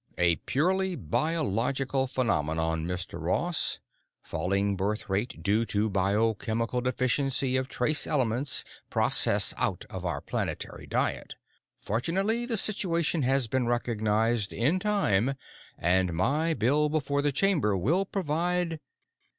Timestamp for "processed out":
8.89-9.85